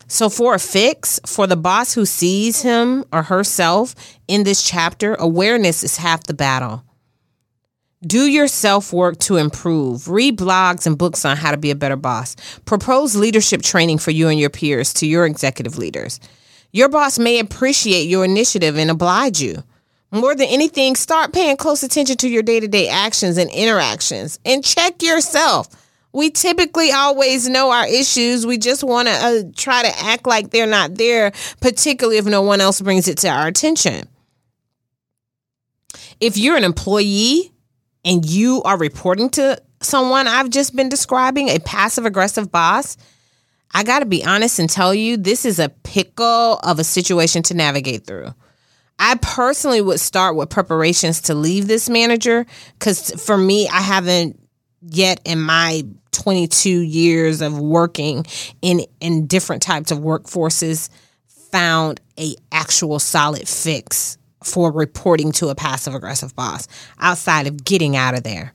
So, 0.07 0.29
for 0.29 0.55
a 0.55 0.59
fix, 0.59 1.21
for 1.25 1.47
the 1.47 1.57
boss 1.57 1.95
who 1.95 2.05
sees 2.05 2.63
him 2.63 3.05
or 3.13 3.23
herself 3.23 3.95
in 4.27 4.43
this 4.43 4.63
chapter, 4.63 5.15
awareness 5.15 5.85
is 5.85 5.97
half 5.97 6.25
the 6.25 6.35
battle. 6.35 6.85
Do 8.05 8.27
your 8.27 8.49
self 8.49 8.93
work 8.93 9.19
to 9.21 9.37
improve. 9.37 10.09
Read 10.09 10.39
blogs 10.39 10.87
and 10.87 10.97
books 10.97 11.25
on 11.25 11.37
how 11.37 11.51
to 11.51 11.57
be 11.57 11.71
a 11.71 11.77
better 11.77 11.97
boss. 11.97 12.35
Propose 12.65 13.15
leadership 13.15 13.63
training 13.63 13.99
for 13.99 14.11
you 14.11 14.29
and 14.29 14.41
your 14.41 14.51
peers 14.51 14.93
to 14.95 15.07
your 15.07 15.27
executive 15.27 15.77
leaders. 15.77 16.19
Your 16.73 16.89
boss 16.89 17.19
may 17.19 17.39
appreciate 17.39 18.09
your 18.09 18.25
initiative 18.25 18.77
and 18.77 18.91
oblige 18.91 19.41
you. 19.41 19.63
More 20.13 20.35
than 20.35 20.49
anything, 20.49 20.97
start 20.97 21.33
paying 21.33 21.57
close 21.57 21.83
attention 21.83 22.17
to 22.19 22.29
your 22.29 22.43
day 22.43 22.61
to 22.61 22.69
day 22.69 22.89
actions 22.89 23.39
and 23.39 23.51
interactions 23.51 24.39
and 24.45 24.65
check 24.65 25.03
yourself. 25.03 25.69
We 26.13 26.31
typically 26.31 26.91
always 26.91 27.49
know 27.49 27.71
our 27.71 27.87
issues. 27.87 28.45
We 28.45 28.59
just 28.59 28.83
want 28.83 29.07
to 29.07 29.15
uh, 29.15 29.43
try 29.55 29.83
to 29.83 29.99
act 30.01 30.27
like 30.27 30.51
they're 30.51 30.67
not 30.67 30.97
there, 30.97 31.33
particularly 31.61 32.19
if 32.19 32.25
no 32.25 32.43
one 32.43 32.61
else 32.61 32.81
brings 32.81 33.07
it 33.07 33.19
to 33.19 33.29
our 33.29 33.47
attention. 33.47 34.09
If 36.19 36.37
you're 36.37 36.57
an 36.57 36.65
employee 36.65 37.53
and 38.05 38.29
you 38.29 38.63
are 38.65 38.77
reporting 38.77 39.31
to 39.31 39.63
someone 39.81 40.27
I've 40.27 40.51
just 40.51 40.75
been 40.75 40.89
describing, 40.89 41.49
a 41.49 41.61
passive 41.61 42.05
aggressive 42.05 42.51
boss, 42.51 42.97
I 43.73 43.83
got 43.83 44.01
to 44.01 44.07
be 44.07 44.25
honest 44.25 44.59
and 44.59 44.69
tell 44.69 44.95
you 44.95 45.17
this 45.17 45.45
is 45.45 45.59
a 45.59 45.69
pickle 45.69 46.59
of 46.59 46.79
a 46.79 46.85
situation 46.85 47.43
to 47.45 47.55
navigate 47.55 48.07
through. 48.07 48.35
I 48.99 49.17
personally 49.23 49.81
would 49.81 50.01
start 50.01 50.37
with 50.37 50.51
preparations 50.51 51.23
to 51.23 51.35
leave 51.35 51.67
this 51.67 51.89
manager 51.89 52.45
because 52.79 53.13
for 53.25 53.39
me, 53.39 53.67
I 53.69 53.81
haven't 53.81 54.39
yet 54.83 55.21
in 55.25 55.41
my 55.41 55.85
22 56.13 56.69
years 56.81 57.41
of 57.41 57.59
working 57.59 58.27
in 58.61 58.85
in 59.01 59.27
different 59.27 59.63
types 59.63 59.91
of 59.91 59.99
workforces 59.99 60.91
found 61.51 62.01
a 62.19 62.35
actual 62.53 62.99
solid 62.99 63.49
fix 63.49 64.19
for 64.43 64.73
reporting 64.73 65.33
to 65.33 65.49
a 65.49 65.55
passive 65.55 65.95
aggressive 65.95 66.35
boss 66.35 66.67
outside 66.99 67.47
of 67.47 67.65
getting 67.65 67.97
out 67.97 68.15
of 68.15 68.23
there. 68.23 68.53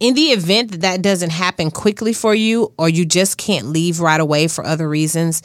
In 0.00 0.14
the 0.14 0.28
event 0.28 0.70
that 0.70 0.80
that 0.80 1.02
doesn't 1.02 1.30
happen 1.30 1.70
quickly 1.70 2.14
for 2.14 2.34
you 2.34 2.72
or 2.78 2.88
you 2.88 3.04
just 3.04 3.36
can't 3.36 3.66
leave 3.66 4.00
right 4.00 4.20
away 4.20 4.48
for 4.48 4.64
other 4.64 4.88
reasons, 4.88 5.42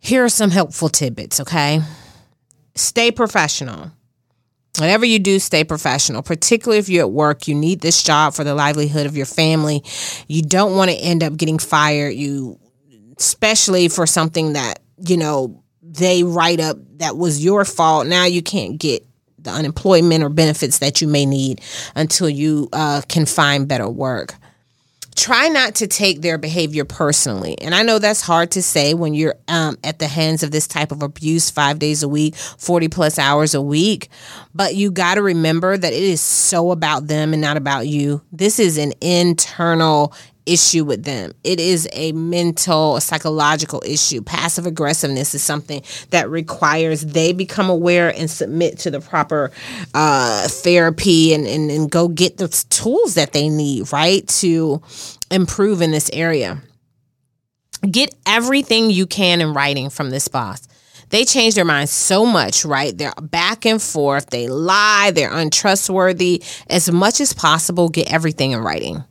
here 0.00 0.24
are 0.24 0.28
some 0.28 0.50
helpful 0.50 0.88
tidbits, 0.88 1.40
okay? 1.40 1.80
Stay 2.74 3.12
professional. 3.12 3.92
Whatever 4.78 5.06
you 5.06 5.20
do, 5.20 5.38
stay 5.38 5.64
professional, 5.64 6.22
particularly 6.22 6.78
if 6.78 6.88
you're 6.88 7.04
at 7.04 7.10
work. 7.10 7.48
You 7.48 7.54
need 7.54 7.80
this 7.80 8.02
job 8.02 8.34
for 8.34 8.44
the 8.44 8.54
livelihood 8.54 9.06
of 9.06 9.16
your 9.16 9.26
family. 9.26 9.82
You 10.28 10.42
don't 10.42 10.76
want 10.76 10.90
to 10.90 10.96
end 10.96 11.22
up 11.22 11.36
getting 11.36 11.58
fired. 11.58 12.14
You, 12.14 12.58
especially 13.16 13.88
for 13.88 14.06
something 14.06 14.54
that, 14.54 14.80
you 14.98 15.16
know, 15.16 15.62
they 15.82 16.24
write 16.24 16.60
up 16.60 16.76
that 16.98 17.16
was 17.16 17.42
your 17.42 17.64
fault. 17.64 18.06
Now 18.06 18.24
you 18.24 18.42
can't 18.42 18.76
get 18.78 19.05
the 19.46 19.52
unemployment 19.52 20.22
or 20.22 20.28
benefits 20.28 20.78
that 20.80 21.00
you 21.00 21.08
may 21.08 21.24
need 21.24 21.62
until 21.94 22.28
you 22.28 22.68
uh, 22.72 23.00
can 23.08 23.24
find 23.24 23.66
better 23.66 23.88
work 23.88 24.34
try 25.16 25.48
not 25.48 25.74
to 25.76 25.86
take 25.86 26.20
their 26.20 26.38
behavior 26.38 26.84
personally. 26.84 27.56
And 27.60 27.74
I 27.74 27.82
know 27.82 27.98
that's 27.98 28.20
hard 28.20 28.50
to 28.52 28.62
say 28.62 28.94
when 28.94 29.14
you're 29.14 29.34
um, 29.48 29.78
at 29.82 29.98
the 29.98 30.06
hands 30.06 30.42
of 30.42 30.50
this 30.50 30.68
type 30.68 30.92
of 30.92 31.02
abuse 31.02 31.50
five 31.50 31.78
days 31.78 32.02
a 32.02 32.08
week, 32.08 32.36
40 32.36 32.88
plus 32.88 33.18
hours 33.18 33.54
a 33.54 33.62
week. 33.62 34.08
But 34.54 34.76
you 34.76 34.90
got 34.90 35.14
to 35.14 35.22
remember 35.22 35.76
that 35.76 35.92
it 35.92 36.02
is 36.02 36.20
so 36.20 36.70
about 36.70 37.06
them 37.06 37.32
and 37.32 37.40
not 37.40 37.56
about 37.56 37.88
you. 37.88 38.20
This 38.30 38.58
is 38.58 38.76
an 38.76 38.92
internal 39.00 40.12
issue 40.46 40.84
with 40.84 41.04
them. 41.04 41.32
It 41.44 41.60
is 41.60 41.88
a 41.92 42.12
mental, 42.12 43.00
psychological 43.00 43.82
issue. 43.84 44.22
Passive 44.22 44.66
aggressiveness 44.66 45.34
is 45.34 45.42
something 45.42 45.82
that 46.10 46.30
requires 46.30 47.04
they 47.04 47.32
become 47.32 47.68
aware 47.68 48.08
and 48.16 48.30
submit 48.30 48.78
to 48.80 48.90
the 48.90 49.00
proper 49.00 49.50
uh, 49.94 50.48
therapy 50.48 51.34
and, 51.34 51.46
and, 51.46 51.70
and 51.70 51.90
go 51.90 52.08
get 52.08 52.38
the 52.38 52.48
tools 52.70 53.14
that 53.14 53.32
they 53.32 53.48
need, 53.48 53.92
right, 53.92 54.26
to 54.28 54.80
improve 55.30 55.82
in 55.82 55.90
this 55.90 56.10
area. 56.12 56.58
Get 57.90 58.14
everything 58.26 58.90
you 58.90 59.06
can 59.06 59.40
in 59.40 59.52
writing 59.52 59.90
from 59.90 60.10
this 60.10 60.28
boss 60.28 60.66
they 61.10 61.24
change 61.24 61.54
their 61.54 61.64
minds 61.64 61.92
so 61.92 62.26
much, 62.26 62.64
right? 62.64 62.96
They're 62.96 63.12
back 63.20 63.64
and 63.64 63.80
forth. 63.80 64.30
They 64.30 64.48
lie. 64.48 65.12
They're 65.14 65.32
untrustworthy. 65.32 66.42
As 66.68 66.90
much 66.90 67.20
as 67.20 67.32
possible, 67.32 67.88
get 67.88 68.12
everything 68.12 68.52
in 68.52 68.60
writing. 68.60 69.04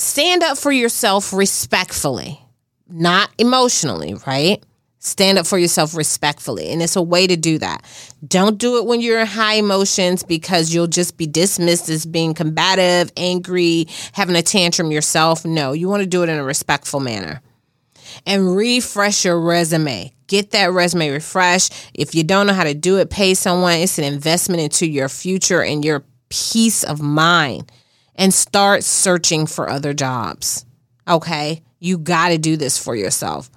Stand 0.00 0.42
up 0.42 0.56
for 0.56 0.72
yourself 0.72 1.30
respectfully, 1.30 2.40
not 2.88 3.28
emotionally, 3.36 4.14
right? 4.26 4.64
Stand 4.98 5.36
up 5.36 5.46
for 5.46 5.58
yourself 5.58 5.94
respectfully. 5.94 6.70
And 6.70 6.80
it's 6.80 6.96
a 6.96 7.02
way 7.02 7.26
to 7.26 7.36
do 7.36 7.58
that. 7.58 7.84
Don't 8.26 8.56
do 8.56 8.78
it 8.78 8.86
when 8.86 9.02
you're 9.02 9.20
in 9.20 9.26
high 9.26 9.56
emotions 9.56 10.22
because 10.22 10.72
you'll 10.72 10.86
just 10.86 11.18
be 11.18 11.26
dismissed 11.26 11.90
as 11.90 12.06
being 12.06 12.32
combative, 12.32 13.12
angry, 13.18 13.88
having 14.12 14.36
a 14.36 14.42
tantrum 14.42 14.90
yourself. 14.90 15.44
No, 15.44 15.72
you 15.72 15.86
want 15.90 16.00
to 16.00 16.08
do 16.08 16.22
it 16.22 16.30
in 16.30 16.38
a 16.38 16.44
respectful 16.44 17.00
manner. 17.00 17.42
And 18.24 18.56
refresh 18.56 19.26
your 19.26 19.38
resume. 19.38 20.14
Get 20.28 20.52
that 20.52 20.72
resume 20.72 21.10
refreshed. 21.10 21.74
If 21.92 22.14
you 22.14 22.24
don't 22.24 22.46
know 22.46 22.54
how 22.54 22.64
to 22.64 22.72
do 22.72 22.96
it, 22.96 23.10
pay 23.10 23.34
someone. 23.34 23.74
It's 23.74 23.98
an 23.98 24.04
investment 24.04 24.62
into 24.62 24.86
your 24.86 25.10
future 25.10 25.62
and 25.62 25.84
your 25.84 26.06
peace 26.30 26.84
of 26.84 27.02
mind 27.02 27.70
and 28.20 28.34
start 28.34 28.84
searching 28.84 29.46
for 29.46 29.68
other 29.68 29.94
jobs. 29.94 30.66
Okay? 31.08 31.62
You 31.80 31.96
got 31.96 32.28
to 32.28 32.38
do 32.38 32.58
this 32.58 32.76
for 32.76 32.94
yourself. 32.94 33.50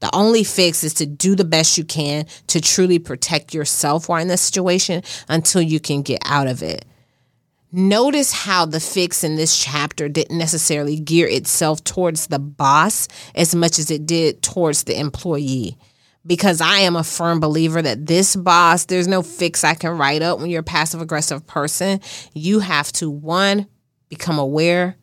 The 0.00 0.08
only 0.14 0.42
fix 0.42 0.82
is 0.82 0.94
to 0.94 1.06
do 1.06 1.36
the 1.36 1.44
best 1.44 1.76
you 1.76 1.84
can 1.84 2.26
to 2.48 2.60
truly 2.60 2.98
protect 2.98 3.52
yourself 3.52 4.08
while 4.08 4.20
in 4.20 4.28
this 4.28 4.40
situation 4.40 5.02
until 5.28 5.60
you 5.60 5.80
can 5.80 6.00
get 6.00 6.22
out 6.24 6.46
of 6.46 6.62
it. 6.62 6.86
Notice 7.72 8.32
how 8.32 8.64
the 8.64 8.80
fix 8.80 9.22
in 9.22 9.36
this 9.36 9.58
chapter 9.58 10.08
didn't 10.08 10.38
necessarily 10.38 10.98
gear 10.98 11.28
itself 11.28 11.84
towards 11.84 12.28
the 12.28 12.38
boss 12.38 13.08
as 13.34 13.54
much 13.54 13.78
as 13.78 13.90
it 13.90 14.06
did 14.06 14.40
towards 14.40 14.84
the 14.84 14.98
employee. 14.98 15.76
Because 16.26 16.62
I 16.62 16.78
am 16.78 16.96
a 16.96 17.04
firm 17.04 17.38
believer 17.38 17.82
that 17.82 18.06
this 18.06 18.34
boss, 18.34 18.86
there's 18.86 19.08
no 19.08 19.22
fix 19.22 19.62
I 19.62 19.74
can 19.74 19.98
write 19.98 20.22
up 20.22 20.38
when 20.38 20.48
you're 20.48 20.60
a 20.60 20.64
passive 20.64 21.02
aggressive 21.02 21.46
person. 21.46 22.00
You 22.32 22.60
have 22.60 22.90
to, 22.92 23.10
one, 23.10 23.66
become 24.08 24.38
aware. 24.38 24.96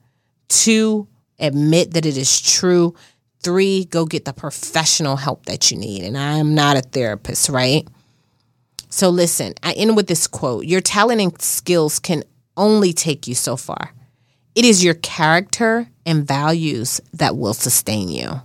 Two, 0.49 1.07
admit 1.39 1.91
that 1.93 2.05
it 2.05 2.17
is 2.17 2.41
true. 2.41 2.95
Three, 3.41 3.85
go 3.85 4.05
get 4.05 4.25
the 4.25 4.33
professional 4.33 5.17
help 5.17 5.45
that 5.45 5.71
you 5.71 5.77
need. 5.77 6.03
And 6.03 6.17
I 6.17 6.37
am 6.37 6.55
not 6.55 6.77
a 6.77 6.81
therapist, 6.81 7.49
right? 7.49 7.87
So 8.89 9.09
listen, 9.09 9.53
I 9.63 9.73
end 9.73 9.95
with 9.95 10.07
this 10.07 10.27
quote 10.27 10.65
Your 10.65 10.81
talent 10.81 11.19
and 11.19 11.41
skills 11.41 11.99
can 11.99 12.23
only 12.55 12.93
take 12.93 13.27
you 13.27 13.35
so 13.35 13.57
far. 13.57 13.91
It 14.55 14.65
is 14.65 14.83
your 14.83 14.93
character 14.93 15.89
and 16.05 16.27
values 16.27 17.01
that 17.13 17.35
will 17.35 17.55
sustain 17.55 18.09
you. 18.09 18.41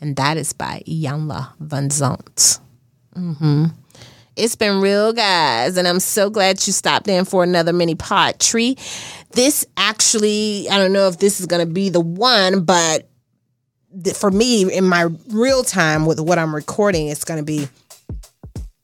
And 0.00 0.16
that 0.16 0.36
is 0.36 0.52
by 0.52 0.82
Iyanla 0.88 1.56
Vanzant. 1.62 2.60
Mm-hmm. 3.14 3.66
It's 4.36 4.56
been 4.56 4.80
real, 4.80 5.12
guys, 5.12 5.76
and 5.76 5.86
I'm 5.86 6.00
so 6.00 6.28
glad 6.28 6.66
you 6.66 6.72
stopped 6.72 7.06
in 7.06 7.24
for 7.24 7.44
another 7.44 7.72
mini 7.72 7.94
pot 7.94 8.40
tree. 8.40 8.76
This 9.30 9.64
actually, 9.76 10.68
I 10.68 10.78
don't 10.78 10.92
know 10.92 11.06
if 11.06 11.18
this 11.18 11.38
is 11.38 11.46
going 11.46 11.64
to 11.66 11.72
be 11.72 11.88
the 11.88 12.00
one, 12.00 12.64
but 12.64 13.08
for 14.16 14.32
me, 14.32 14.72
in 14.72 14.84
my 14.84 15.08
real 15.28 15.62
time 15.62 16.04
with 16.04 16.18
what 16.18 16.38
I'm 16.38 16.52
recording, 16.52 17.06
it's 17.08 17.24
going 17.24 17.38
to 17.38 17.44
be 17.44 17.68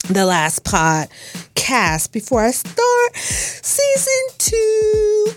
the 0.08 0.24
last 0.24 0.64
podcast 0.64 2.12
before 2.12 2.44
I 2.44 2.52
start 2.52 3.16
season 3.16 4.12
two. 4.38 5.34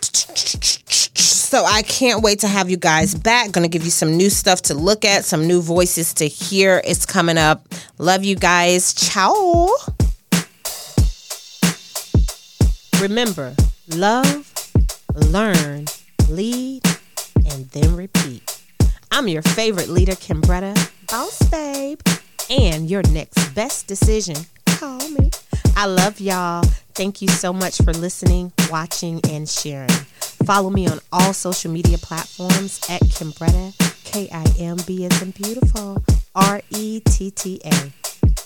So 1.15 1.63
I 1.65 1.84
can't 1.84 2.23
wait 2.23 2.39
to 2.39 2.47
have 2.47 2.69
you 2.71 2.78
guys 2.78 3.13
back. 3.13 3.52
Gonna 3.52 3.67
give 3.67 3.84
you 3.84 3.91
some 3.91 4.17
new 4.17 4.32
stuff 4.32 4.63
to 4.63 4.73
look 4.73 5.06
at, 5.06 5.23
some 5.23 5.47
new 5.47 5.62
voices 5.62 6.12
to 6.15 6.28
hear. 6.28 6.82
It's 6.84 7.06
coming 7.06 7.38
up. 7.38 7.67
Love 7.99 8.23
you 8.23 8.36
guys. 8.36 8.91
Ciao. 8.95 9.69
Remember, 13.04 13.54
love, 13.89 14.50
learn, 15.13 15.88
lead, 16.30 16.84
and 17.36 17.70
then 17.72 17.98
repeat. 17.98 18.63
I'm 19.12 19.28
your 19.28 19.42
favorite 19.42 19.89
leader, 19.89 20.13
Kimbretta, 20.13 20.74
boss 21.12 21.38
babe, 21.50 22.00
and 22.50 22.89
your 22.89 23.02
next 23.12 23.54
best 23.54 23.88
decision. 23.88 24.38
Call 24.66 25.06
me. 25.10 25.32
I 25.76 25.86
love 25.86 26.22
y'all. 26.22 26.63
Thank 26.96 27.22
you 27.22 27.28
so 27.28 27.52
much 27.52 27.80
for 27.80 27.92
listening, 27.92 28.54
watching, 28.72 29.20
and 29.30 29.50
sharing. 29.50 29.89
Follow 30.46 30.70
me 30.70 30.88
on 30.88 31.00
all 31.12 31.34
social 31.34 31.74
media 31.74 31.98
platforms 31.98 32.80
at 32.89 33.02
Kimbretta, 33.02 33.74
K 34.06 34.30
I 34.32 34.46
M 34.60 34.78
B 34.88 35.06
as 35.06 35.22
in 35.22 35.32
beautiful, 35.32 36.02
R 36.36 36.62
E 36.70 37.02
T 37.02 37.32
T 37.32 37.60
A. 37.66 38.03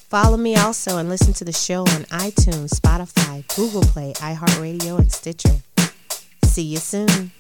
Follow 0.08 0.38
me 0.38 0.56
also 0.56 0.98
and 1.00 1.10
listen 1.10 1.34
to 1.34 1.44
the 1.44 1.52
show 1.52 1.82
on 1.82 2.06
iTunes, 2.06 2.70
Spotify, 2.70 3.46
Google 3.58 3.82
Play, 3.82 4.14
iHeartRadio, 4.14 5.00
and 5.00 5.12
Stitcher. 5.12 5.58
See 6.46 6.62
you 6.62 6.78
soon. 6.78 7.32